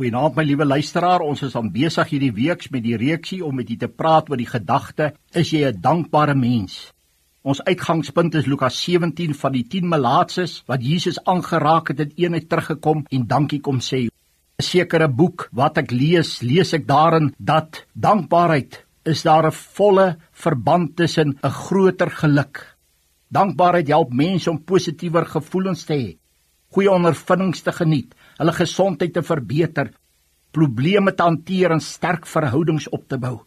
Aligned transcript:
Goeienaand 0.00 0.38
my 0.38 0.42
liewe 0.48 0.64
luisteraar, 0.64 1.20
ons 1.20 1.42
is 1.44 1.52
aan 1.58 1.66
besig 1.68 2.14
hierdie 2.14 2.30
week 2.32 2.62
met 2.72 2.80
die 2.80 2.94
reeksie 2.96 3.42
om 3.44 3.58
met 3.60 3.68
u 3.68 3.74
te 3.76 3.90
praat 3.92 4.30
oor 4.32 4.40
die 4.40 4.48
gedagte: 4.48 5.10
Is 5.36 5.50
jy 5.52 5.68
'n 5.68 5.82
dankbare 5.84 6.34
mens? 6.34 6.94
Ons 7.44 7.60
uitgangspunt 7.60 8.34
is 8.40 8.46
Lukas 8.46 8.78
17 8.84 9.34
van 9.34 9.52
die 9.52 9.66
10 9.68 9.90
malaatses 9.92 10.62
wat 10.66 10.80
Jesus 10.80 11.18
aangeraak 11.26 11.92
het 11.92 12.00
en 12.00 12.12
eenheid 12.16 12.48
teruggekom 12.48 13.04
en 13.10 13.26
dankie 13.26 13.60
kom 13.60 13.80
sê. 13.80 14.08
'n 14.08 14.64
Sekere 14.64 15.08
boek 15.08 15.50
wat 15.52 15.76
ek 15.76 15.90
lees, 15.90 16.40
lees 16.40 16.72
ek 16.72 16.86
daarin 16.86 17.34
dat 17.38 17.84
dankbaarheid 17.92 18.86
is 19.04 19.22
daar 19.22 19.46
'n 19.46 19.52
volle 19.76 20.16
verband 20.32 20.96
tussen 20.96 21.36
'n 21.36 21.50
groter 21.50 22.10
geluk. 22.10 22.76
Dankbaarheid 23.28 23.88
help 23.88 24.12
mense 24.12 24.50
om 24.50 24.64
positiewer 24.64 25.26
gevoelens 25.26 25.84
te 25.84 25.94
hê, 25.94 26.16
goeie 26.72 26.90
ondervindings 26.90 27.62
te 27.62 27.72
geniet 27.76 28.14
hulle 28.38 28.54
gesondheid 28.56 29.12
te 29.14 29.22
verbeter, 29.22 29.92
probleme 30.52 31.12
te 31.14 31.24
hanteer 31.24 31.74
en 31.74 31.82
sterk 31.84 32.26
verhoudings 32.26 32.88
op 32.92 33.06
te 33.08 33.18
bou. 33.20 33.38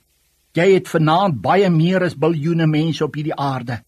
Jy 0.55 0.69
het 0.71 0.87
vanaand 0.87 1.41
baie 1.43 1.69
meer 1.69 2.05
as 2.05 2.15
biljoene 2.15 2.67
mense 2.69 3.03
op 3.03 3.17
hierdie 3.17 3.35
aarde. 3.35 3.81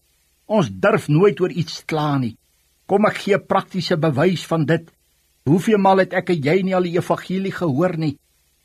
Ons 0.46 0.68
durf 0.68 1.08
nooit 1.08 1.40
oor 1.40 1.52
iets 1.52 1.80
kla 1.88 2.18
nie. 2.20 2.34
Kom 2.88 3.08
ek 3.08 3.22
gee 3.24 3.38
praktiese 3.40 3.96
bewys 4.00 4.44
van 4.48 4.66
dit. 4.68 4.84
Hoeveel 5.48 5.80
maal 5.80 6.04
het 6.04 6.16
ek 6.16 6.34
en 6.34 6.44
jy 6.44 6.58
nie 6.64 6.76
al 6.76 6.84
die 6.84 6.96
evangelie 6.98 7.54
gehoor 7.56 7.96
nie? 7.96 8.14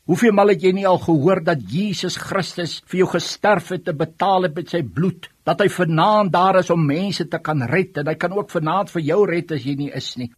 Hoeveel 0.04 0.34
maal 0.36 0.52
het 0.52 0.60
jy 0.60 0.74
nie 0.76 0.84
al 0.84 1.00
gehoor 1.00 1.40
dat 1.44 1.62
Jesus 1.72 2.18
Christus 2.20 2.76
vir 2.92 3.00
jou 3.00 3.08
gesterf 3.14 3.70
het 3.72 3.86
te 3.86 3.94
betaal 3.96 4.50
het 4.50 4.56
met 4.58 4.68
sy 4.68 4.82
bloed, 4.84 5.30
dat 5.48 5.64
hy 5.64 5.70
vanaand 5.72 6.32
daar 6.32 6.60
is 6.60 6.68
om 6.72 6.84
mense 6.84 7.24
te 7.24 7.40
kan 7.40 7.64
red 7.70 8.02
en 8.02 8.10
hy 8.12 8.16
kan 8.20 8.36
ook 8.36 8.52
vanaand 8.52 8.92
vir 8.92 9.06
jou 9.08 9.22
red 9.32 9.56
as 9.56 9.64
jy 9.64 9.78
nie 9.80 9.92
is 9.96 10.10
nie. 10.20 10.28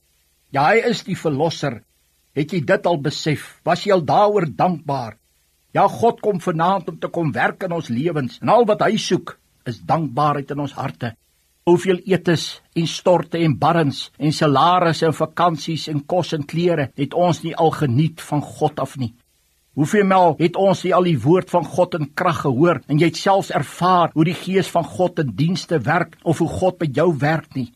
Ja, 0.56 0.70
hy 0.72 0.86
is 0.88 1.02
die 1.04 1.18
verlosser. 1.20 1.82
Het 2.36 2.54
jy 2.54 2.62
dit 2.64 2.86
al 2.88 2.96
besef? 3.04 3.58
Was 3.68 3.82
jy 3.84 3.92
al 3.92 4.04
daaroor 4.08 4.46
dankbaar? 4.48 5.18
Ja, 5.76 5.84
God 5.92 6.22
kom 6.24 6.38
vanaand 6.40 6.88
om 6.88 6.96
te 6.96 7.10
kom 7.12 7.34
werk 7.34 7.66
in 7.66 7.74
ons 7.76 7.90
lewens. 7.92 8.38
En 8.40 8.54
al 8.54 8.64
wat 8.70 8.86
hy 8.86 8.96
soek, 8.96 9.34
is 9.68 9.82
dankbaarheid 9.84 10.54
in 10.54 10.62
ons 10.64 10.72
harte. 10.78 11.12
Hoeveel 11.68 12.00
etes 12.08 12.62
en 12.78 12.88
storte 12.88 13.42
en 13.42 13.58
barrens 13.60 14.06
en 14.16 14.32
salarisse 14.32 15.04
en 15.10 15.16
vakansies 15.18 15.88
en 15.92 16.00
kos 16.08 16.32
en 16.32 16.48
klere 16.48 16.88
het 16.96 17.12
ons 17.26 17.42
nie 17.44 17.52
al 17.52 17.74
geniet 17.76 18.24
van 18.24 18.40
God 18.40 18.80
af 18.80 18.96
nie? 18.96 19.12
Hoeveel 19.76 20.08
maal 20.08 20.38
het 20.38 20.56
ons 20.56 20.86
nie 20.86 20.94
al 20.96 21.10
die 21.10 21.18
woord 21.20 21.52
van 21.52 21.66
God 21.68 21.98
in 21.98 22.12
krag 22.16 22.46
gehoor 22.46 22.80
en 22.86 23.02
jy 23.02 23.10
het 23.10 23.20
selfs 23.20 23.52
ervaar 23.52 24.14
hoe 24.14 24.24
die 24.30 24.38
gees 24.46 24.70
van 24.72 24.86
God 24.88 25.20
in 25.20 25.34
dienste 25.36 25.82
werk 25.84 26.16
of 26.22 26.40
hoe 26.40 26.48
God 26.48 26.78
by 26.80 26.88
jou 26.96 27.10
werk 27.20 27.50
nie? 27.58 27.74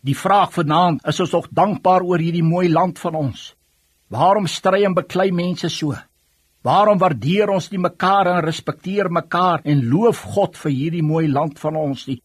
Die 0.00 0.16
vraag 0.16 0.54
vanaand 0.54 1.02
is 1.10 1.18
ons 1.20 1.34
nog 1.36 1.48
dankbaar 1.52 2.00
oor 2.08 2.22
hierdie 2.22 2.44
mooi 2.44 2.70
land 2.72 2.98
van 3.02 3.18
ons. 3.20 3.50
Waarom 4.08 4.46
stry 4.48 4.80
en 4.88 4.96
beklei 4.96 5.28
mense 5.28 5.68
so? 5.68 5.92
Waarom 6.64 6.98
waardeer 7.00 7.52
ons 7.52 7.68
nie 7.72 7.80
mekaar 7.80 8.30
en 8.32 8.40
respekteer 8.44 9.10
mekaar 9.12 9.60
en 9.68 9.84
loof 9.92 10.22
God 10.32 10.56
vir 10.62 10.72
hierdie 10.72 11.04
mooi 11.04 11.26
land 11.28 11.60
van 11.60 11.76
ons 11.76 12.06
nie? 12.08 12.16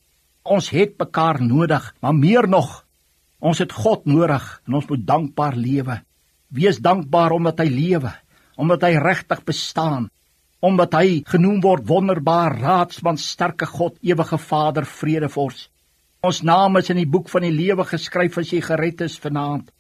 Ons 0.48 0.72
het 0.72 0.96
mekaar 1.00 1.42
nodig, 1.44 1.92
maar 2.00 2.16
meer 2.16 2.48
nog, 2.48 2.86
ons 3.44 3.60
het 3.60 3.76
God 3.76 4.08
nodig 4.08 4.48
en 4.68 4.80
ons 4.80 4.90
moet 4.90 5.06
dankbaar 5.12 5.60
lewe. 5.60 6.00
Wees 6.56 6.80
dankbaar 6.80 7.36
omdat 7.36 7.60
hy 7.60 7.70
lewe, 7.76 8.12
omdat 8.56 8.88
hy 8.88 8.96
regtig 9.04 9.44
bestaan, 9.44 10.08
omdat 10.64 10.96
hy 10.96 11.24
genoem 11.28 11.60
word 11.64 11.88
wonderbaar 11.88 12.56
raadsman, 12.62 13.20
sterke 13.20 13.68
God, 13.68 14.00
ewige 14.00 14.40
Vader, 14.40 14.88
vredevors. 14.88 15.68
Ons 16.24 16.42
name 16.44 16.80
is 16.80 16.90
in 16.90 16.98
die 16.98 17.10
boek 17.10 17.30
van 17.30 17.42
die 17.42 17.54
lewe 17.54 17.84
geskryf 17.86 18.38
as 18.38 18.52
jy 18.54 18.62
gered 18.62 19.02
is 19.02 19.18
vanaand. 19.20 19.72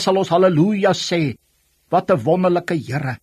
Sal 0.00 0.16
ons 0.16 0.30
haleluja 0.30 0.94
sê 0.96 1.36
Wat 1.90 2.10
'n 2.10 2.22
wonderlike 2.22 2.74
Here. 2.74 3.18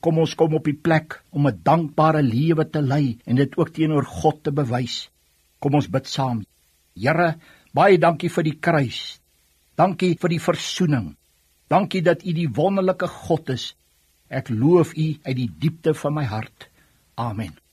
Kom 0.00 0.18
ons 0.18 0.34
kom 0.34 0.54
op 0.54 0.64
die 0.64 0.76
plek 0.86 1.22
om 1.30 1.46
'n 1.46 1.60
dankbare 1.62 2.22
lewe 2.22 2.64
te 2.70 2.82
lei 2.82 3.18
en 3.24 3.36
dit 3.36 3.56
ook 3.56 3.72
teenoor 3.72 4.04
God 4.04 4.42
te 4.44 4.52
bewys. 4.52 5.08
Kom 5.58 5.74
ons 5.74 5.88
bid 5.88 6.06
saam. 6.06 6.44
Here, 6.94 7.38
baie 7.72 7.98
dankie 7.98 8.28
vir 8.28 8.44
die 8.44 8.58
kruis. 8.60 9.20
Dankie 9.76 10.16
vir 10.20 10.28
die 10.28 10.40
verzoening. 10.40 11.16
Dankie 11.68 12.02
dat 12.02 12.24
U 12.24 12.32
die 12.32 12.48
wonderlike 12.48 13.08
God 13.08 13.48
is. 13.50 13.74
Ek 14.28 14.48
loof 14.48 14.92
U 14.96 15.06
uit 15.24 15.36
die 15.36 15.50
diepte 15.58 15.94
van 15.94 16.14
my 16.14 16.24
hart. 16.24 16.68
Amen. 17.16 17.69